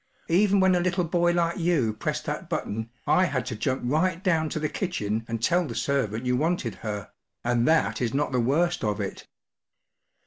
Even 0.29 0.59
when 0.59 0.73
a 0.73 0.79
little 0.79 1.03
boy 1.03 1.31
like 1.31 1.59
you 1.59 1.93
pressed 1.93 2.25
that 2.25 2.49
button, 2.49 2.89
I 3.05 3.25
had 3.25 3.45
to 3.45 3.55
jump 3.55 3.83
right 3.85 4.23
down 4.23 4.49
to 4.49 4.59
the 4.59 4.67
kitchen 4.67 5.23
and 5.27 5.43
tell 5.43 5.67
the 5.67 5.75
servant 5.75 6.25
you 6.25 6.35
wanted 6.35 6.73
her, 6.81 7.11
and 7.43 7.67
that 7.67 8.01
is 8.01 8.11
not 8.11 8.31
the 8.31 8.39
worst 8.39 8.83
of 8.83 8.99
it. 8.99 9.27